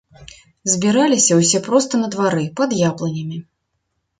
[0.75, 3.37] Збіраліся ўсе проста на двары, пад яблынямі.